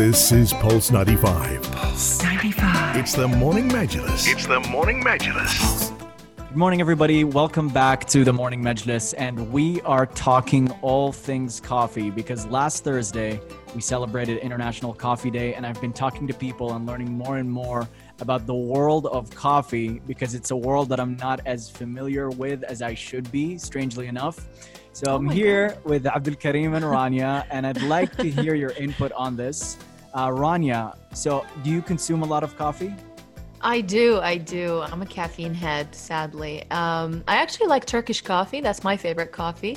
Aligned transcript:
This 0.00 0.32
is 0.32 0.54
Pulse 0.54 0.90
95. 0.90 1.60
Pulse 1.72 2.22
95. 2.22 2.96
It's 2.96 3.12
the 3.12 3.28
Morning 3.28 3.68
Majlis. 3.68 4.32
It's 4.32 4.46
the 4.46 4.58
Morning 4.60 5.04
Majlis. 5.04 5.92
Good 6.38 6.56
morning, 6.56 6.80
everybody. 6.80 7.22
Welcome 7.24 7.68
back 7.68 8.06
to 8.06 8.24
the 8.24 8.32
Morning 8.32 8.62
Majlis. 8.62 9.12
And 9.18 9.52
we 9.52 9.82
are 9.82 10.06
talking 10.06 10.70
all 10.80 11.12
things 11.12 11.60
coffee 11.60 12.10
because 12.10 12.46
last 12.46 12.82
Thursday 12.82 13.42
we 13.74 13.82
celebrated 13.82 14.38
International 14.38 14.94
Coffee 14.94 15.30
Day. 15.30 15.52
And 15.52 15.66
I've 15.66 15.82
been 15.82 15.92
talking 15.92 16.26
to 16.28 16.32
people 16.32 16.72
and 16.72 16.86
learning 16.86 17.12
more 17.12 17.36
and 17.36 17.50
more 17.50 17.86
about 18.20 18.46
the 18.46 18.54
world 18.54 19.04
of 19.08 19.28
coffee 19.34 20.00
because 20.06 20.34
it's 20.34 20.50
a 20.50 20.56
world 20.56 20.88
that 20.88 20.98
I'm 20.98 21.18
not 21.18 21.40
as 21.44 21.68
familiar 21.68 22.30
with 22.30 22.62
as 22.62 22.80
I 22.80 22.94
should 22.94 23.30
be, 23.30 23.58
strangely 23.58 24.06
enough. 24.06 24.48
So 24.92 25.12
oh 25.12 25.16
I'm 25.16 25.28
here 25.28 25.76
with 25.84 26.06
Abdul 26.06 26.34
Karim 26.34 26.74
and 26.74 26.84
Rania, 26.84 27.46
and 27.50 27.66
I'd 27.66 27.80
like 27.82 28.16
to 28.16 28.24
hear 28.24 28.54
your 28.54 28.70
input 28.70 29.12
on 29.12 29.36
this. 29.36 29.78
Uh, 30.12 30.28
Rania, 30.28 30.96
so 31.14 31.46
do 31.62 31.70
you 31.70 31.82
consume 31.82 32.22
a 32.22 32.26
lot 32.26 32.42
of 32.42 32.56
coffee? 32.56 32.94
I 33.60 33.80
do, 33.82 34.18
I 34.20 34.38
do. 34.38 34.80
I'm 34.80 35.02
a 35.02 35.06
caffeine 35.06 35.54
head, 35.54 35.94
sadly. 35.94 36.68
Um, 36.70 37.22
I 37.28 37.36
actually 37.36 37.66
like 37.66 37.84
Turkish 37.84 38.22
coffee. 38.22 38.60
That's 38.60 38.82
my 38.82 38.96
favorite 38.96 39.32
coffee. 39.32 39.76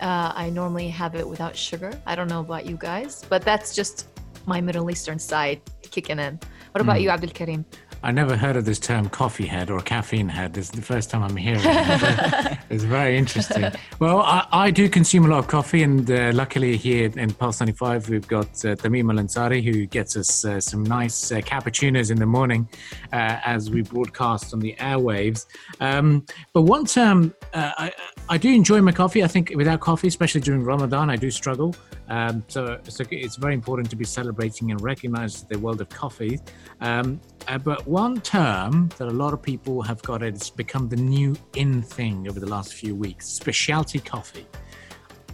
Uh, 0.00 0.32
I 0.34 0.50
normally 0.50 0.88
have 0.88 1.14
it 1.14 1.26
without 1.26 1.56
sugar. 1.56 1.92
I 2.06 2.16
don't 2.16 2.28
know 2.28 2.40
about 2.40 2.66
you 2.66 2.76
guys, 2.76 3.24
but 3.28 3.42
that's 3.42 3.74
just 3.74 4.08
my 4.46 4.60
Middle 4.60 4.90
Eastern 4.90 5.18
side 5.18 5.62
kicking 5.82 6.18
in. 6.18 6.40
What 6.72 6.80
about 6.80 7.00
you, 7.00 7.08
Abdul 7.08 7.30
Karim? 7.30 7.64
I 8.04 8.10
never 8.10 8.36
heard 8.36 8.56
of 8.56 8.66
this 8.66 8.78
term 8.78 9.08
coffee 9.08 9.46
head 9.46 9.70
or 9.70 9.80
caffeine 9.80 10.28
head. 10.28 10.52
This 10.52 10.66
is 10.66 10.72
the 10.72 10.82
first 10.82 11.08
time 11.08 11.22
I'm 11.22 11.36
hearing 11.36 11.62
it. 11.64 12.58
it's 12.68 12.84
very 12.84 13.16
interesting. 13.16 13.72
Well, 13.98 14.20
I, 14.20 14.46
I, 14.52 14.70
do 14.70 14.90
consume 14.90 15.24
a 15.24 15.28
lot 15.28 15.38
of 15.38 15.48
coffee, 15.48 15.82
and 15.82 16.10
uh, 16.10 16.30
luckily 16.34 16.76
here 16.76 17.10
in 17.16 17.32
Pulse 17.32 17.60
95, 17.60 18.10
we've 18.10 18.28
got 18.28 18.44
uh, 18.44 18.76
Tamim 18.76 19.10
Al 19.10 19.24
Ansari 19.24 19.64
who 19.64 19.86
gets 19.86 20.18
us 20.18 20.44
uh, 20.44 20.60
some 20.60 20.82
nice 20.82 21.32
uh, 21.32 21.36
cappuccinos 21.36 22.10
in 22.10 22.18
the 22.18 22.26
morning 22.26 22.68
uh, 23.14 23.40
as 23.42 23.70
we 23.70 23.80
broadcast 23.80 24.52
on 24.52 24.60
the 24.60 24.74
airwaves. 24.74 25.46
Um, 25.80 26.26
but 26.52 26.62
one 26.62 26.84
term, 26.84 27.34
uh, 27.54 27.72
I, 27.78 27.92
I 28.28 28.36
do 28.36 28.52
enjoy 28.52 28.82
my 28.82 28.92
coffee. 28.92 29.24
I 29.24 29.28
think 29.28 29.50
without 29.56 29.80
coffee, 29.80 30.08
especially 30.08 30.42
during 30.42 30.62
Ramadan, 30.62 31.08
I 31.08 31.16
do 31.16 31.30
struggle. 31.30 31.74
Um, 32.08 32.44
so, 32.48 32.78
so, 32.86 33.04
it's 33.10 33.36
very 33.36 33.54
important 33.54 33.88
to 33.88 33.96
be 33.96 34.04
celebrating 34.04 34.70
and 34.70 34.80
recognize 34.82 35.42
the 35.44 35.58
world 35.58 35.80
of 35.80 35.88
coffee. 35.88 36.38
Um, 36.82 37.18
uh, 37.48 37.58
but 37.58 37.86
one 37.94 38.20
term 38.22 38.88
that 38.98 39.06
a 39.06 39.16
lot 39.22 39.32
of 39.32 39.40
people 39.40 39.80
have 39.80 40.02
got 40.02 40.20
it's 40.20 40.50
become 40.50 40.88
the 40.88 40.96
new 40.96 41.36
in 41.54 41.80
thing 41.80 42.26
over 42.28 42.40
the 42.40 42.46
last 42.48 42.74
few 42.74 42.92
weeks 42.92 43.24
specialty 43.24 44.00
coffee. 44.00 44.48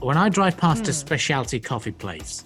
When 0.00 0.18
I 0.18 0.28
drive 0.28 0.58
past 0.58 0.82
a 0.82 0.92
hmm. 0.92 0.92
specialty 1.04 1.58
coffee 1.58 1.92
place, 1.92 2.44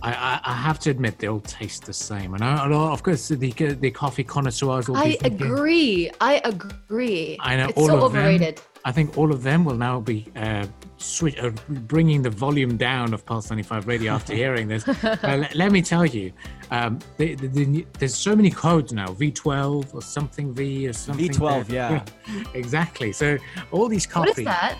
I, 0.00 0.12
I, 0.12 0.40
I, 0.52 0.54
have 0.54 0.78
to 0.78 0.90
admit 0.90 1.18
they 1.18 1.28
all 1.28 1.40
taste 1.40 1.84
the 1.84 1.92
same. 1.92 2.32
And 2.32 2.42
I, 2.42 2.70
of 2.70 3.02
course, 3.02 3.28
the 3.28 3.50
the 3.84 3.90
coffee 3.90 4.24
connoisseurs 4.24 4.88
will 4.88 4.96
I 4.96 5.16
thinking, 5.16 5.46
agree. 5.46 6.10
I 6.22 6.40
agree. 6.42 7.36
I 7.40 7.56
know 7.56 7.68
it's 7.68 7.76
all 7.76 7.88
so 7.88 7.96
of 7.98 8.02
overrated. 8.04 8.56
Them, 8.56 8.64
I 8.86 8.92
think 8.92 9.18
all 9.18 9.30
of 9.30 9.42
them 9.42 9.66
will 9.66 9.76
now 9.76 10.00
be 10.00 10.32
uh, 10.36 10.66
switch, 11.00 11.38
uh, 11.38 11.50
bringing 11.68 12.22
the 12.22 12.30
volume 12.30 12.76
down 12.76 13.14
of 13.14 13.24
Pulse 13.24 13.50
95 13.50 13.86
Radio 13.86 14.12
after 14.14 14.34
hearing 14.34 14.68
this. 14.68 14.86
let, 15.02 15.54
let, 15.54 15.72
me 15.72 15.82
tell 15.82 16.06
you, 16.06 16.32
um, 16.70 16.98
the, 17.16 17.34
the, 17.34 17.48
the, 17.48 17.86
there's 17.98 18.14
so 18.14 18.36
many 18.36 18.50
codes 18.50 18.92
now 18.92 19.08
V12 19.08 19.94
or 19.94 20.02
something 20.02 20.52
V 20.54 20.88
or 20.88 20.92
something. 20.92 21.28
V12, 21.28 21.66
there. 21.66 22.04
yeah. 22.28 22.44
exactly. 22.54 23.12
So 23.12 23.38
all 23.70 23.88
these 23.88 24.06
coffees. 24.06 24.30
What 24.30 24.38
is 24.38 24.44
that? 24.44 24.78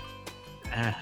Uh, 0.72 0.92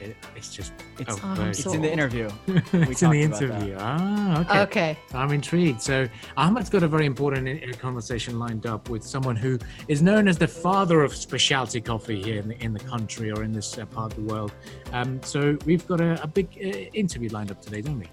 it, 0.00 0.16
it's 0.34 0.54
just 0.54 0.72
it's, 0.98 1.16
oh, 1.22 1.34
oh, 1.38 1.44
it's 1.44 1.66
in 1.66 1.82
the 1.82 1.92
interview. 1.92 2.30
it's 2.72 3.02
in 3.02 3.10
the 3.10 3.22
interview. 3.22 3.76
Ah, 3.78 4.40
okay. 4.40 4.60
Okay. 4.62 4.98
I'm 5.14 5.32
intrigued. 5.32 5.82
So 5.82 6.08
Ahmed's 6.36 6.70
got 6.70 6.82
a 6.82 6.88
very 6.88 7.06
important 7.06 7.48
in, 7.48 7.58
in 7.58 7.74
conversation 7.74 8.38
lined 8.38 8.66
up 8.66 8.88
with 8.88 9.02
someone 9.04 9.36
who 9.36 9.58
is 9.88 10.02
known 10.02 10.28
as 10.28 10.38
the 10.38 10.48
father 10.48 11.02
of 11.02 11.14
specialty 11.14 11.80
coffee 11.80 12.22
here 12.22 12.40
in 12.40 12.48
the, 12.48 12.62
in 12.62 12.72
the 12.72 12.80
country 12.80 13.30
or 13.30 13.42
in 13.42 13.52
this 13.52 13.78
uh, 13.78 13.86
part 13.86 14.12
of 14.12 14.26
the 14.26 14.32
world. 14.32 14.52
Um, 14.92 15.20
so 15.22 15.56
we've 15.64 15.86
got 15.86 16.00
a, 16.00 16.22
a 16.22 16.26
big 16.26 16.48
uh, 16.56 16.68
interview 16.92 17.30
lined 17.30 17.50
up 17.50 17.60
today, 17.60 17.80
don't 17.80 17.98
we? 17.98 18.08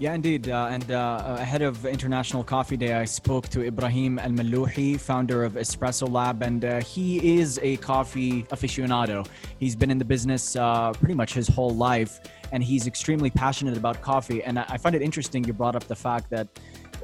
Yeah, 0.00 0.14
indeed. 0.14 0.48
Uh, 0.48 0.68
and 0.72 0.90
uh, 0.90 1.36
ahead 1.38 1.62
of 1.62 1.86
International 1.86 2.42
Coffee 2.42 2.76
Day, 2.76 2.94
I 2.94 3.04
spoke 3.04 3.48
to 3.50 3.64
Ibrahim 3.64 4.18
Al 4.18 4.30
Malouhi, 4.30 4.98
founder 4.98 5.44
of 5.44 5.52
Espresso 5.52 6.10
Lab, 6.10 6.42
and 6.42 6.64
uh, 6.64 6.80
he 6.80 7.38
is 7.38 7.60
a 7.62 7.76
coffee 7.76 8.42
aficionado. 8.44 9.24
He's 9.60 9.76
been 9.76 9.92
in 9.92 9.98
the 9.98 10.04
business 10.04 10.56
uh, 10.56 10.92
pretty 10.94 11.14
much 11.14 11.32
his 11.32 11.46
whole 11.46 11.70
life, 11.70 12.18
and 12.50 12.62
he's 12.62 12.88
extremely 12.88 13.30
passionate 13.30 13.76
about 13.76 14.02
coffee. 14.02 14.42
And 14.42 14.58
I 14.58 14.76
find 14.78 14.96
it 14.96 15.02
interesting 15.02 15.44
you 15.44 15.52
brought 15.52 15.76
up 15.76 15.84
the 15.84 15.96
fact 15.96 16.28
that 16.30 16.48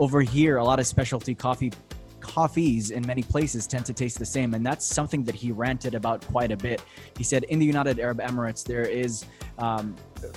over 0.01 0.21
here, 0.21 0.57
a 0.57 0.65
lot 0.65 0.81
of 0.81 0.87
specialty 0.87 1.35
coffee 1.35 1.73
coffees 2.21 2.91
in 2.91 3.07
many 3.07 3.23
places 3.23 3.67
tend 3.67 3.87
to 3.87 3.93
taste 3.93 4.19
the 4.19 4.27
same. 4.27 4.55
And 4.55 4.65
that's 4.65 4.85
something 4.85 5.25
that 5.25 5.35
he 5.35 5.53
ranted 5.53 5.95
about 5.95 6.27
quite 6.27 6.53
a 6.53 6.57
bit. 6.57 6.83
He 7.17 7.25
said 7.25 7.45
in 7.45 7.59
the 7.59 7.67
United 7.67 7.99
Arab 7.99 8.21
Emirates, 8.21 8.65
there 8.65 8.83
is, 8.83 9.25
um, 9.59 9.97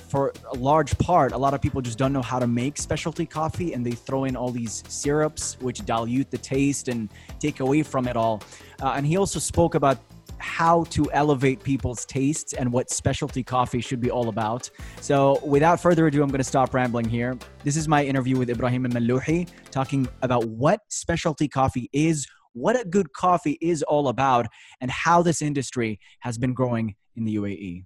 for 0.09 0.33
a 0.51 0.55
large 0.55 0.97
part, 0.97 1.33
a 1.33 1.37
lot 1.37 1.53
of 1.53 1.61
people 1.61 1.81
just 1.81 1.97
don't 1.97 2.13
know 2.13 2.21
how 2.21 2.39
to 2.39 2.47
make 2.47 2.77
specialty 2.77 3.25
coffee 3.25 3.73
and 3.73 3.85
they 3.85 3.91
throw 3.91 4.25
in 4.25 4.35
all 4.35 4.49
these 4.49 4.83
syrups, 4.87 5.57
which 5.59 5.85
dilute 5.85 6.31
the 6.31 6.37
taste 6.37 6.87
and 6.87 7.09
take 7.39 7.59
away 7.59 7.83
from 7.83 8.07
it 8.07 8.15
all. 8.15 8.41
Uh, 8.81 8.93
and 8.95 9.05
he 9.05 9.17
also 9.17 9.39
spoke 9.39 9.75
about 9.75 9.97
how 10.43 10.83
to 10.83 11.09
elevate 11.13 11.63
people's 11.63 12.05
tastes 12.05 12.51
and 12.51 12.71
what 12.71 12.89
specialty 12.91 13.43
coffee 13.43 13.79
should 13.79 14.01
be 14.01 14.11
all 14.11 14.27
about. 14.27 14.69
So, 14.99 15.39
without 15.43 15.79
further 15.79 16.05
ado, 16.07 16.21
I'm 16.21 16.27
going 16.27 16.39
to 16.39 16.43
stop 16.43 16.73
rambling 16.73 17.07
here. 17.07 17.37
This 17.63 17.77
is 17.77 17.87
my 17.87 18.03
interview 18.03 18.37
with 18.37 18.49
Ibrahim 18.49 18.83
Malouhi 18.83 19.47
talking 19.71 20.05
about 20.21 20.45
what 20.45 20.81
specialty 20.89 21.47
coffee 21.47 21.89
is, 21.93 22.27
what 22.51 22.79
a 22.79 22.83
good 22.83 23.13
coffee 23.13 23.57
is 23.61 23.83
all 23.83 24.09
about, 24.09 24.47
and 24.81 24.91
how 24.91 25.21
this 25.21 25.41
industry 25.41 25.97
has 26.19 26.37
been 26.37 26.53
growing 26.53 26.95
in 27.15 27.23
the 27.23 27.37
UAE. 27.37 27.85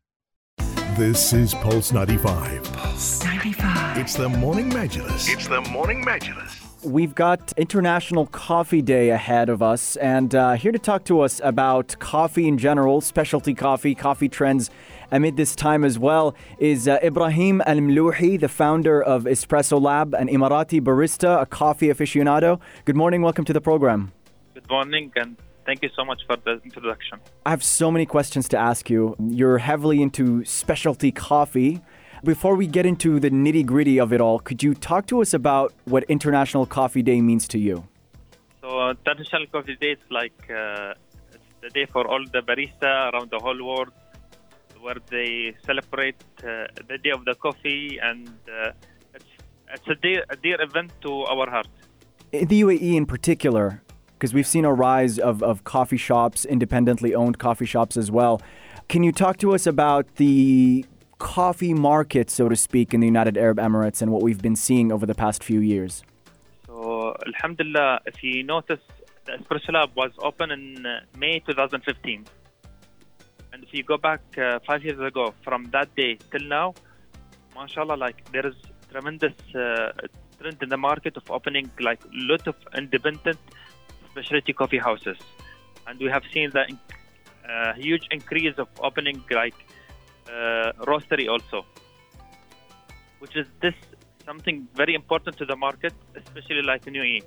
This 0.97 1.33
is 1.33 1.53
Pulse 1.53 1.91
95. 1.91 2.63
Pulse 2.73 3.23
95. 3.23 3.97
It's 3.99 4.15
the 4.15 4.29
Morning 4.29 4.71
Majlis. 4.71 5.31
It's 5.31 5.47
the 5.47 5.61
Morning 5.61 6.03
Majlis. 6.03 6.66
We've 6.83 7.15
got 7.15 7.53
International 7.57 8.27
Coffee 8.27 8.83
Day 8.83 9.09
ahead 9.09 9.49
of 9.49 9.63
us, 9.63 9.95
and 9.95 10.35
uh, 10.35 10.53
here 10.53 10.71
to 10.71 10.77
talk 10.77 11.05
to 11.05 11.21
us 11.21 11.41
about 11.43 11.95
coffee 11.97 12.47
in 12.47 12.59
general, 12.59 13.01
specialty 13.01 13.55
coffee, 13.55 13.95
coffee 13.95 14.29
trends 14.29 14.69
amid 15.11 15.37
this 15.37 15.55
time 15.55 15.83
as 15.83 15.97
well 15.97 16.35
is 16.59 16.87
uh, 16.87 16.99
Ibrahim 17.03 17.63
Al 17.65 17.77
Malouhi, 17.77 18.39
the 18.39 18.47
founder 18.47 19.01
of 19.01 19.23
Espresso 19.23 19.81
Lab, 19.81 20.13
an 20.13 20.27
Emirati 20.27 20.79
barista, 20.79 21.41
a 21.41 21.47
coffee 21.47 21.87
aficionado. 21.87 22.59
Good 22.85 22.95
morning, 22.95 23.23
welcome 23.23 23.45
to 23.45 23.53
the 23.53 23.61
program. 23.61 24.11
Good 24.53 24.69
morning, 24.69 25.11
and 25.15 25.35
thank 25.65 25.81
you 25.81 25.89
so 25.95 26.05
much 26.05 26.21
for 26.27 26.37
the 26.37 26.61
introduction. 26.63 27.19
I 27.43 27.49
have 27.49 27.63
so 27.63 27.89
many 27.89 28.05
questions 28.05 28.47
to 28.49 28.57
ask 28.57 28.87
you. 28.87 29.15
You're 29.19 29.57
heavily 29.57 29.99
into 29.99 30.45
specialty 30.45 31.11
coffee. 31.11 31.81
Before 32.27 32.57
we 32.57 32.67
get 32.67 32.85
into 32.85 33.21
the 33.21 33.29
nitty 33.29 33.65
gritty 33.65 34.01
of 34.01 34.11
it 34.11 34.19
all, 34.19 34.39
could 34.39 34.61
you 34.61 34.73
talk 34.73 35.07
to 35.07 35.21
us 35.21 35.33
about 35.33 35.73
what 35.85 36.03
International 36.09 36.65
Coffee 36.65 37.01
Day 37.01 37.21
means 37.21 37.47
to 37.47 37.57
you? 37.57 37.87
So, 38.59 38.67
uh, 38.67 38.89
International 38.95 39.47
Coffee 39.47 39.77
Day 39.77 39.91
is 39.91 40.05
like 40.11 40.37
uh, 40.49 40.93
it's 41.31 41.49
the 41.61 41.69
day 41.69 41.85
for 41.85 42.05
all 42.05 42.21
the 42.33 42.41
barista 42.41 43.13
around 43.13 43.31
the 43.31 43.39
whole 43.39 43.63
world, 43.65 43.93
where 44.81 44.97
they 45.09 45.55
celebrate 45.65 46.21
uh, 46.39 46.67
the 46.89 46.97
day 47.01 47.11
of 47.11 47.23
the 47.23 47.33
coffee, 47.35 47.97
and 48.03 48.27
uh, 48.27 48.71
it's 49.13 49.31
it's 49.73 49.87
a 49.87 49.95
dear, 49.95 50.25
a 50.29 50.35
dear 50.35 50.61
event 50.61 50.91
to 51.03 51.23
our 51.27 51.49
heart. 51.49 51.69
In 52.33 52.49
the 52.49 52.61
UAE, 52.61 52.95
in 52.95 53.05
particular, 53.05 53.81
because 54.15 54.33
we've 54.33 54.51
seen 54.55 54.65
a 54.65 54.73
rise 54.73 55.17
of, 55.17 55.41
of 55.41 55.63
coffee 55.63 55.95
shops, 55.95 56.43
independently 56.43 57.15
owned 57.15 57.39
coffee 57.39 57.65
shops 57.65 57.95
as 57.95 58.11
well. 58.11 58.41
Can 58.89 59.01
you 59.01 59.13
talk 59.13 59.37
to 59.37 59.55
us 59.55 59.65
about 59.65 60.15
the 60.15 60.85
coffee 61.17 61.73
market, 61.73 62.29
so 62.29 62.49
to 62.49 62.55
speak, 62.55 62.93
in 62.93 62.99
the 62.99 63.07
United 63.07 63.37
Arab 63.37 63.57
Emirates 63.57 64.01
and 64.01 64.11
what 64.11 64.21
we've 64.21 64.41
been 64.41 64.55
seeing 64.55 64.91
over 64.91 65.05
the 65.05 65.15
past 65.15 65.43
few 65.43 65.59
years? 65.59 66.03
So, 66.65 67.15
Alhamdulillah, 67.25 68.01
if 68.05 68.23
you 68.23 68.43
notice, 68.43 68.79
the 69.25 69.33
Espresso 69.33 69.73
Lab 69.73 69.89
was 69.95 70.11
open 70.19 70.51
in 70.51 70.85
uh, 70.85 71.01
May 71.17 71.39
2015. 71.39 72.25
And 73.51 73.63
if 73.63 73.73
you 73.73 73.83
go 73.83 73.97
back 73.97 74.21
uh, 74.37 74.59
five 74.65 74.83
years 74.83 74.99
ago, 74.99 75.33
from 75.43 75.65
that 75.71 75.93
day 75.95 76.17
till 76.31 76.47
now, 76.47 76.75
mashallah, 77.55 77.95
like 77.95 78.31
there 78.31 78.45
is 78.45 78.55
tremendous 78.91 79.33
uh, 79.55 79.91
trend 80.39 80.57
in 80.61 80.69
the 80.69 80.77
market 80.77 81.17
of 81.17 81.23
opening 81.29 81.69
like 81.79 81.99
lot 82.13 82.47
of 82.47 82.55
independent 82.77 83.39
specialty 84.11 84.53
coffee 84.53 84.77
houses. 84.77 85.17
And 85.87 85.99
we 85.99 86.07
have 86.07 86.23
seen 86.33 86.51
the 86.51 86.65
uh, 87.49 87.73
huge 87.73 88.07
increase 88.11 88.55
of 88.57 88.67
opening 88.79 89.23
like 89.31 89.55
roastery 90.89 91.27
also, 91.33 91.65
which 93.19 93.35
is 93.35 93.47
this 93.61 93.73
something 94.25 94.67
very 94.75 94.93
important 95.01 95.37
to 95.37 95.45
the 95.45 95.55
market, 95.55 95.93
especially 96.21 96.63
like 96.71 96.85
in 96.87 96.93
UAE, 96.93 97.21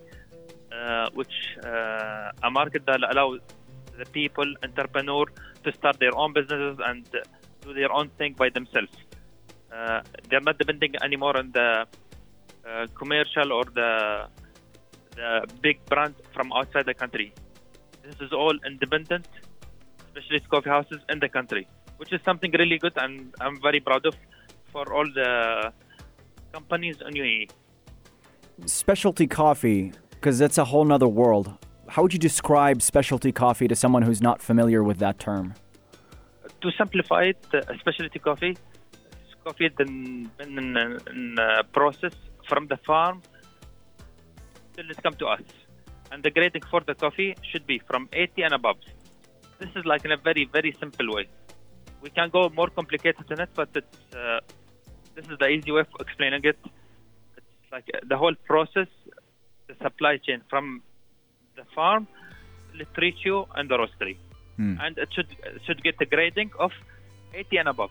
uh, 0.77 1.09
which 1.19 1.37
uh, 1.65 2.49
a 2.49 2.51
market 2.51 2.83
that 2.87 3.01
allows 3.13 3.41
the 3.99 4.07
people, 4.19 4.49
entrepreneur, 4.63 5.25
to 5.65 5.73
start 5.79 5.99
their 6.05 6.15
own 6.23 6.33
businesses 6.33 6.79
and 6.89 7.05
do 7.63 7.75
their 7.81 7.93
own 7.99 8.09
thing 8.19 8.33
by 8.43 8.49
themselves. 8.59 8.95
Uh, 9.75 10.01
they're 10.29 10.47
not 10.51 10.59
depending 10.59 10.95
anymore 11.09 11.37
on 11.37 11.51
the 11.53 11.87
uh, 12.69 12.87
commercial 13.01 13.53
or 13.59 13.65
the 13.81 13.91
the 15.17 15.31
big 15.67 15.85
brand 15.91 16.15
from 16.35 16.53
outside 16.59 16.87
the 16.87 16.95
country. 17.03 17.29
This 18.05 18.19
is 18.27 18.33
all 18.33 18.57
independent 18.71 19.27
specialist 20.11 20.49
coffee 20.53 20.71
houses 20.77 21.01
in 21.09 21.19
the 21.25 21.29
country, 21.29 21.67
which 22.01 22.13
is 22.15 22.21
something 22.25 22.51
really 22.53 22.79
good, 22.79 22.95
and 22.97 23.35
I'm 23.43 23.61
very 23.61 23.79
proud 23.79 24.07
of 24.07 24.15
for 24.73 24.91
all 24.91 25.07
the 25.15 25.71
companies 26.51 26.97
in 27.07 27.13
UAE. 27.13 27.51
Specialty 28.65 29.27
coffee, 29.27 29.93
because 30.11 30.39
that's 30.39 30.57
a 30.57 30.65
whole 30.65 30.87
nother 30.87 31.07
world. 31.23 31.47
How 31.89 32.01
would 32.03 32.15
you 32.15 32.19
describe 32.19 32.81
specialty 32.81 33.33
coffee 33.33 33.69
to 33.69 33.77
someone 33.77 34.03
who's 34.03 34.23
not 34.23 34.41
familiar 34.41 34.83
with 34.83 34.99
that 35.05 35.19
term? 35.19 35.53
To 36.63 36.71
simplify 36.79 37.23
it, 37.33 37.45
uh, 37.53 37.61
specialty 37.81 38.19
coffee, 38.19 38.53
is 38.53 39.35
coffee 39.45 39.69
been 39.69 40.31
been 40.39 40.57
in, 40.59 40.77
in 41.13 41.39
uh, 41.39 41.63
process 41.79 42.15
from 42.49 42.67
the 42.69 42.79
farm 42.89 43.21
till 44.75 44.91
it 44.91 45.03
come 45.03 45.17
to 45.23 45.27
us, 45.27 45.47
and 46.11 46.23
the 46.23 46.31
grading 46.31 46.65
for 46.71 46.81
the 46.81 46.95
coffee 46.95 47.31
should 47.51 47.67
be 47.67 47.79
from 47.91 48.09
80 48.15 48.43
and 48.47 48.55
above. 48.55 48.79
This 49.59 49.71
is 49.77 49.85
like 49.85 50.07
in 50.07 50.13
a 50.13 50.21
very 50.29 50.47
very 50.57 50.73
simple 50.81 51.15
way. 51.17 51.27
We 52.03 52.11
can 52.11 52.31
go 52.31 52.49
more 52.49 52.69
complicated 52.69 53.25
than 53.29 53.41
it, 53.41 53.51
but 53.55 53.69
it's 53.75 54.15
uh, 54.15 54.41
this 55.15 55.27
is 55.27 55.39
the 55.39 55.49
easy 55.49 55.71
way 55.73 55.81
of 55.81 55.89
explaining 56.01 56.43
it. 56.45 56.59
It's 57.37 57.73
like 57.73 57.89
uh, 57.95 57.99
the 58.09 58.17
whole 58.17 58.35
process, 58.47 58.89
the 59.69 59.75
supply 59.83 60.17
chain 60.17 60.43
from 60.49 60.83
the 61.57 61.65
farm, 61.75 62.07
till 62.73 62.81
it 62.81 62.89
reach 62.97 63.21
you 63.25 63.47
and 63.57 63.69
the 63.71 63.77
roastery, 63.77 64.17
and 64.85 64.97
it 64.99 65.09
should 65.15 65.31
it 65.45 65.63
should 65.67 65.83
get 65.83 65.95
a 66.01 66.07
grading 66.07 66.51
of 66.59 66.73
80 67.35 67.57
and 67.59 67.69
above. 67.69 67.91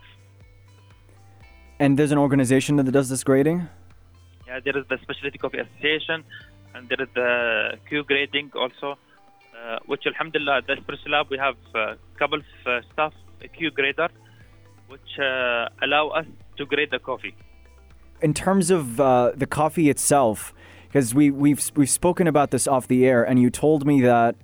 And 1.80 1.98
there's 1.98 2.12
an 2.12 2.18
organization 2.18 2.76
that 2.78 2.92
does 2.92 3.10
this 3.10 3.24
grading? 3.24 3.68
Yeah, 4.48 4.60
there 4.60 4.78
is 4.78 4.86
the 4.90 4.98
Specialty 5.02 5.38
Coffee 5.38 5.60
Association, 5.60 6.24
and 6.74 6.90
there 6.90 7.02
is 7.02 7.08
the 7.14 7.78
Q 7.88 8.04
grading 8.04 8.52
also, 8.56 8.98
uh, 9.58 9.80
which 9.86 10.06
Alhamdulillah, 10.06 10.64
the 10.68 10.74
Espresso 10.74 11.10
Lab, 11.10 11.28
we 11.30 11.38
have 11.38 11.56
a 11.76 11.96
couple 12.18 12.40
of 12.40 12.46
uh, 12.66 12.82
staff, 12.92 13.14
Q 13.48 13.72
grader, 13.72 14.10
which 14.88 15.20
uh, 15.20 15.70
allow 15.82 16.10
us 16.10 16.26
to 16.58 16.66
grade 16.66 16.92
the 16.92 17.00
coffee. 17.00 17.36
in 18.22 18.34
terms 18.34 18.70
of 18.70 19.00
uh, 19.00 19.32
the 19.36 19.46
coffee 19.48 19.90
itself, 19.90 20.54
because 20.88 21.14
we, 21.16 21.32
we've 21.32 21.72
we've 21.76 21.90
spoken 21.90 22.28
about 22.28 22.52
this 22.52 22.68
off 22.68 22.88
the 22.88 23.06
air, 23.06 23.24
and 23.24 23.40
you 23.40 23.50
told 23.50 23.86
me 23.86 24.02
that 24.02 24.36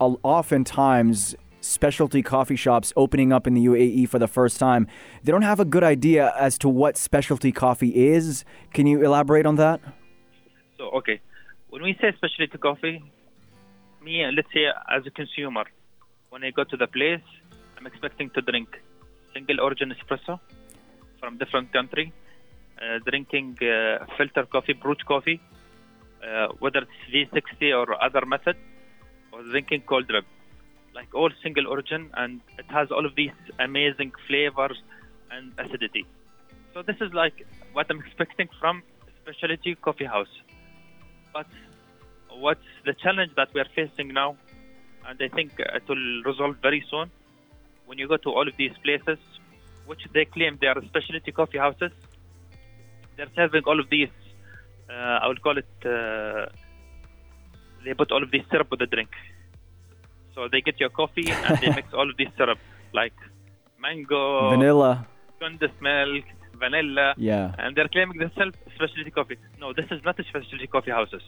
oftentimes 0.00 1.34
specialty 1.60 2.22
coffee 2.22 2.56
shops 2.56 2.92
opening 2.96 3.32
up 3.32 3.46
in 3.46 3.54
the 3.54 3.66
UAE 3.66 4.08
for 4.08 4.18
the 4.18 4.26
first 4.26 4.58
time, 4.58 4.86
they 5.22 5.30
don't 5.30 5.42
have 5.42 5.60
a 5.60 5.64
good 5.64 5.84
idea 5.84 6.32
as 6.38 6.56
to 6.58 6.68
what 6.68 6.96
specialty 6.96 7.52
coffee 7.52 8.08
is. 8.08 8.44
Can 8.72 8.86
you 8.86 9.02
elaborate 9.04 9.44
on 9.44 9.56
that? 9.56 9.80
So, 10.78 10.90
okay, 10.90 11.20
when 11.68 11.82
we 11.82 11.96
say 12.00 12.12
specialty 12.16 12.56
coffee, 12.56 13.04
me, 14.02 14.24
let's 14.34 14.48
say 14.54 14.64
as 14.90 15.06
a 15.06 15.10
consumer, 15.10 15.64
when 16.30 16.42
I 16.42 16.50
go 16.50 16.64
to 16.64 16.76
the 16.76 16.86
place, 16.86 17.20
I'm 17.80 17.86
expecting 17.86 18.28
to 18.30 18.42
drink 18.42 18.68
single 19.32 19.58
origin 19.62 19.90
espresso 19.94 20.38
from 21.18 21.38
different 21.38 21.72
country, 21.72 22.12
uh, 22.78 22.98
drinking 23.06 23.56
uh, 23.62 24.04
filter 24.18 24.44
coffee, 24.44 24.74
brewed 24.74 25.02
coffee, 25.06 25.40
uh, 26.22 26.48
whether 26.58 26.80
it's 26.80 27.00
V60 27.10 27.74
or 27.74 28.02
other 28.04 28.26
method, 28.26 28.56
or 29.32 29.42
drinking 29.44 29.84
cold 29.88 30.08
drip, 30.08 30.26
like 30.94 31.08
all 31.14 31.30
single 31.42 31.66
origin, 31.68 32.10
and 32.18 32.42
it 32.58 32.66
has 32.68 32.90
all 32.90 33.06
of 33.06 33.14
these 33.14 33.32
amazing 33.58 34.12
flavors 34.28 34.76
and 35.30 35.50
acidity. 35.58 36.04
So 36.74 36.82
this 36.82 36.96
is 37.00 37.14
like 37.14 37.46
what 37.72 37.86
I'm 37.88 38.00
expecting 38.00 38.50
from 38.60 38.82
specialty 39.22 39.74
coffee 39.76 40.04
house. 40.04 40.34
But 41.32 41.46
what's 42.28 42.68
the 42.84 42.92
challenge 42.92 43.32
that 43.36 43.54
we 43.54 43.60
are 43.62 43.70
facing 43.74 44.08
now, 44.08 44.36
and 45.08 45.18
I 45.18 45.28
think 45.34 45.52
it 45.58 45.88
will 45.88 46.22
resolve 46.24 46.56
very 46.60 46.84
soon, 46.90 47.10
when 47.90 47.98
you 47.98 48.06
go 48.06 48.16
to 48.16 48.30
all 48.30 48.46
of 48.46 48.54
these 48.56 48.76
places, 48.84 49.18
which 49.90 50.02
they 50.14 50.24
claim 50.24 50.56
they 50.60 50.68
are 50.68 50.80
specialty 50.92 51.32
coffee 51.32 51.58
houses, 51.58 51.90
they're 53.16 53.32
serving 53.34 53.64
all 53.66 53.80
of 53.80 53.90
these, 53.90 54.14
uh, 54.88 55.18
I 55.22 55.26
would 55.26 55.42
call 55.42 55.56
it, 55.58 55.72
uh, 55.84 56.46
they 57.84 57.92
put 57.94 58.12
all 58.12 58.22
of 58.22 58.30
this 58.30 58.42
syrup 58.50 58.68
with 58.70 58.78
the 58.78 58.86
drink. 58.86 59.10
So 60.36 60.46
they 60.52 60.60
get 60.60 60.78
your 60.78 60.90
coffee 60.90 61.28
and 61.32 61.58
they 61.60 61.70
mix 61.78 61.92
all 61.92 62.08
of 62.08 62.16
this 62.16 62.28
syrup, 62.36 62.60
like 62.94 63.18
mango, 63.80 64.50
Vanilla. 64.50 65.08
condensed 65.40 65.80
milk, 65.82 66.24
vanilla, 66.62 67.14
Yeah, 67.16 67.52
and 67.58 67.74
they're 67.74 67.88
claiming 67.88 68.18
themselves 68.18 68.54
specialty 68.76 69.10
coffee. 69.10 69.36
No, 69.58 69.72
this 69.72 69.86
is 69.90 70.00
not 70.04 70.16
a 70.20 70.24
specialty 70.30 70.68
coffee 70.68 70.92
houses. 70.92 71.22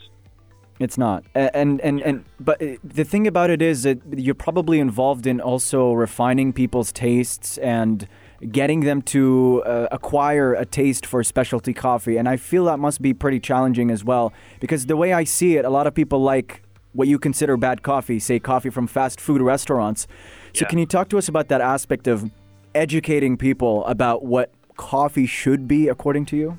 It's 0.83 0.99
not. 0.99 1.25
And 1.35 1.81
and 1.81 2.01
and 2.01 2.25
but 2.41 2.61
uh, 2.63 2.77
the 2.83 3.05
thing 3.05 3.27
about 3.27 3.51
it 3.51 3.63
is 3.63 3.83
that 3.85 4.01
you're 4.17 4.35
probably 4.35 4.79
involved 4.81 5.27
in 5.27 5.41
also 5.41 5.93
refining 5.93 6.53
people's 6.53 6.93
tastes 6.93 7.59
and 7.59 8.07
getting 8.51 8.81
them 8.81 9.03
to 9.03 9.63
uh, 9.65 9.87
acquire 9.93 10.55
a 10.55 10.67
taste 10.67 11.07
for 11.07 11.23
specialty 11.23 11.73
coffee. 11.73 12.17
And 12.17 12.29
I 12.29 12.37
feel 12.37 12.65
that 12.65 12.79
must 12.79 13.01
be 13.01 13.15
pretty 13.15 13.39
challenging 13.39 13.91
as 13.91 14.05
well 14.05 14.33
because 14.61 14.87
the 14.87 14.97
way 14.97 15.13
I 15.13 15.25
see 15.25 15.57
it, 15.57 15.65
a 15.65 15.71
lot 15.71 15.87
of 15.87 15.95
people 15.95 16.21
like 16.23 16.63
what 16.93 17.07
you 17.09 17.19
consider 17.19 17.57
bad 17.57 17.83
coffee, 17.83 18.19
say 18.19 18.39
coffee 18.41 18.69
from 18.71 18.87
fast 18.87 19.21
food 19.21 19.41
restaurants. 19.41 20.07
So 20.53 20.65
Yeah. 20.65 20.69
can 20.69 20.79
you 20.79 20.87
talk 20.87 21.09
to 21.11 21.19
us 21.19 21.29
about 21.29 21.49
that 21.49 21.61
aspect 21.61 22.07
of 22.09 22.31
educating 22.75 23.37
people 23.37 23.85
about 23.87 24.25
what 24.25 24.51
coffee 24.77 25.27
should 25.27 25.69
be 25.69 25.89
according 25.89 26.27
to 26.27 26.37
you? 26.37 26.59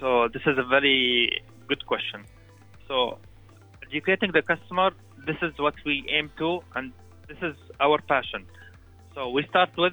So 0.00 0.28
this 0.32 0.42
is 0.46 0.56
a 0.56 0.64
very 0.64 1.42
good 1.68 1.84
question. 1.86 2.24
So 2.90 3.18
educating 3.86 4.32
the 4.32 4.42
customer, 4.42 4.90
this 5.24 5.36
is 5.42 5.52
what 5.58 5.74
we 5.86 6.04
aim 6.10 6.28
to, 6.38 6.58
and 6.74 6.92
this 7.28 7.38
is 7.40 7.54
our 7.78 7.98
passion. 8.00 8.44
So 9.14 9.30
we 9.30 9.46
start 9.46 9.70
with 9.78 9.92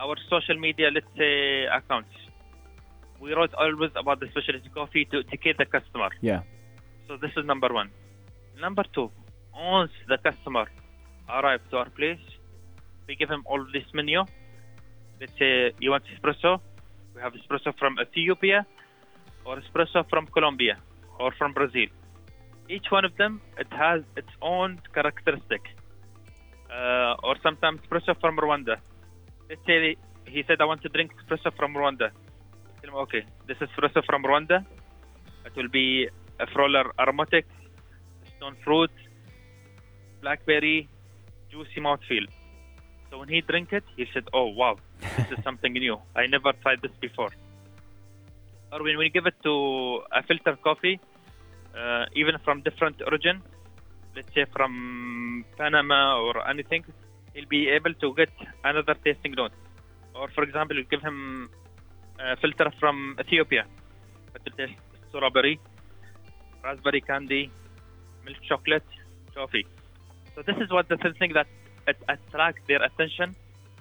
our 0.00 0.16
social 0.28 0.58
media, 0.58 0.88
let's 0.92 1.06
say, 1.16 1.66
accounts. 1.66 2.10
We 3.20 3.32
wrote 3.32 3.54
always 3.54 3.92
about 3.94 4.18
the 4.18 4.26
specialty 4.26 4.68
coffee 4.74 5.04
to 5.12 5.20
educate 5.20 5.56
the 5.56 5.66
customer. 5.66 6.10
Yeah. 6.20 6.42
So 7.06 7.16
this 7.16 7.30
is 7.36 7.46
number 7.46 7.72
one. 7.72 7.90
Number 8.60 8.82
two, 8.92 9.08
once 9.56 9.92
the 10.08 10.18
customer 10.18 10.66
arrives 11.28 11.62
to 11.70 11.76
our 11.76 11.90
place, 11.90 12.24
we 13.06 13.14
give 13.14 13.30
him 13.30 13.44
all 13.46 13.64
this 13.72 13.84
menu. 13.94 14.24
Let's 15.20 15.32
say 15.38 15.72
you 15.78 15.92
want 15.92 16.02
espresso, 16.12 16.60
we 17.14 17.20
have 17.20 17.34
espresso 17.34 17.72
from 17.78 17.98
Ethiopia, 18.00 18.66
or 19.44 19.58
espresso 19.60 20.08
from 20.10 20.26
Colombia, 20.26 20.76
or 21.18 21.32
from 21.38 21.52
Brazil. 21.52 21.88
Each 22.68 22.86
one 22.90 23.04
of 23.04 23.16
them 23.16 23.40
it 23.58 23.68
has 23.70 24.02
its 24.16 24.32
own 24.40 24.80
characteristic. 24.94 25.62
Uh, 26.70 27.14
or 27.22 27.36
sometimes 27.42 27.80
espresso 27.82 28.18
from 28.20 28.36
Rwanda. 28.36 28.76
Let's 29.48 29.64
say 29.66 29.96
he 30.26 30.42
said 30.46 30.60
I 30.60 30.64
want 30.64 30.82
to 30.82 30.88
drink 30.88 31.12
espresso 31.20 31.54
from 31.56 31.74
Rwanda. 31.74 32.10
Tell 32.80 32.90
him, 32.90 32.96
okay, 33.06 33.24
this 33.46 33.56
is 33.60 33.68
espresso 33.68 34.04
from 34.04 34.24
Rwanda. 34.24 34.64
It 35.44 35.54
will 35.56 35.68
be 35.68 36.08
a 36.40 36.46
roller 36.56 36.86
aromatic, 36.98 37.46
stone 38.36 38.56
fruit, 38.64 38.90
blackberry, 40.22 40.88
juicy 41.50 41.80
mouthfeel. 41.80 42.26
So 43.10 43.18
when 43.18 43.28
he 43.28 43.40
drank 43.42 43.72
it, 43.72 43.84
he 43.96 44.06
said, 44.12 44.24
"Oh 44.32 44.46
wow, 44.46 44.76
this 45.00 45.38
is 45.38 45.44
something 45.48 45.72
new. 45.72 45.96
I 46.16 46.26
never 46.26 46.52
tried 46.62 46.80
this 46.82 46.96
before." 47.00 47.30
Or 48.72 48.82
when 48.82 48.98
we 48.98 49.08
give 49.08 49.26
it 49.26 49.36
to 49.44 49.54
a 50.18 50.22
filter 50.28 50.56
coffee, 50.56 50.98
uh, 51.78 52.04
even 52.14 52.36
from 52.44 52.62
different 52.62 53.02
origin, 53.06 53.42
let's 54.16 54.32
say 54.34 54.44
from 54.52 55.44
Panama 55.58 56.20
or 56.20 56.48
anything, 56.48 56.84
he'll 57.32 57.48
be 57.48 57.68
able 57.68 57.94
to 57.94 58.14
get 58.14 58.30
another 58.64 58.94
tasting 59.04 59.32
note. 59.32 59.52
Or 60.14 60.28
for 60.34 60.44
example, 60.44 60.76
you 60.76 60.84
give 60.84 61.02
him 61.02 61.50
a 62.20 62.36
filter 62.36 62.70
from 62.78 63.16
Ethiopia, 63.18 63.64
strawberry, 65.08 65.58
raspberry 66.62 67.00
candy, 67.00 67.50
milk 68.24 68.38
chocolate, 68.48 68.84
toffee. 69.34 69.66
So 70.34 70.42
this 70.42 70.56
is 70.60 70.70
what 70.70 70.88
the 70.88 70.96
thing 70.96 71.32
that 71.34 71.46
it 71.86 71.96
attracts 72.08 72.62
their 72.66 72.82
attention, 72.82 73.34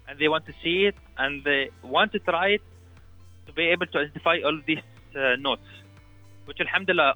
and 0.08 0.20
they 0.20 0.28
want 0.28 0.46
to 0.48 0.54
see 0.64 0.86
it, 0.86 0.96
and 1.18 1.44
they 1.44 1.70
want 1.84 2.12
to 2.14 2.20
try 2.20 2.50
it 2.50 2.62
to 3.48 3.54
be 3.54 3.70
able 3.70 3.88
to 3.88 4.00
identify 4.00 4.38
all 4.44 4.60
these 4.66 4.86
uh, 5.16 5.36
notes, 5.40 5.68
which 6.46 6.60
Alhamdulillah, 6.60 7.16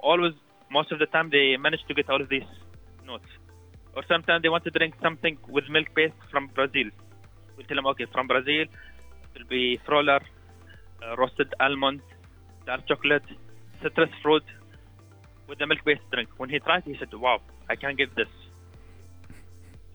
always 0.00 0.34
most 0.70 0.92
of 0.92 0.98
the 0.98 1.06
time 1.06 1.30
they 1.30 1.56
manage 1.56 1.80
to 1.88 1.94
get 1.94 2.08
all 2.08 2.20
of 2.20 2.28
these 2.28 2.50
notes. 3.06 3.26
Or 3.94 4.02
sometimes 4.08 4.42
they 4.42 4.48
want 4.48 4.64
to 4.64 4.70
drink 4.70 4.94
something 5.02 5.36
with 5.48 5.64
milk 5.68 5.88
base 5.94 6.12
from 6.30 6.48
Brazil. 6.54 6.90
We 7.56 7.64
tell 7.64 7.76
them, 7.76 7.86
okay, 7.86 8.06
from 8.12 8.28
Brazil, 8.28 8.62
it 8.62 9.38
will 9.38 9.48
be 9.48 9.80
floral, 9.84 10.08
uh, 10.10 11.16
roasted 11.16 11.52
almond, 11.58 12.00
dark 12.66 12.86
chocolate, 12.86 13.24
citrus 13.82 14.10
fruit 14.22 14.44
with 15.48 15.58
the 15.58 15.66
milk-based 15.66 16.08
drink. 16.12 16.28
When 16.36 16.48
he 16.48 16.58
tried, 16.60 16.84
he 16.84 16.96
said, 16.98 17.12
"Wow, 17.12 17.40
I 17.68 17.74
can't 17.76 17.98
get 17.98 18.14
this." 18.14 18.28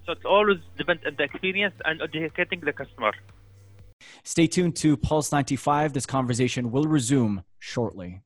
So 0.05 0.11
it 0.11 0.25
always 0.25 0.59
depends 0.77 1.03
on 1.05 1.15
the 1.15 1.23
experience 1.23 1.75
and 1.85 2.01
educating 2.01 2.59
the 2.59 2.73
customer. 2.73 3.13
Stay 4.23 4.47
tuned 4.47 4.75
to 4.77 4.97
Pulse 4.97 5.31
95. 5.31 5.93
This 5.93 6.05
conversation 6.05 6.71
will 6.71 6.85
resume 6.85 7.43
shortly. 7.59 8.21